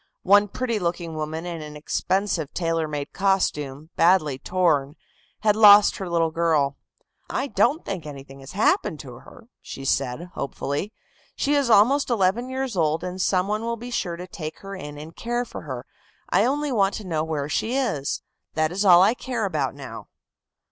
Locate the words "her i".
15.61-16.45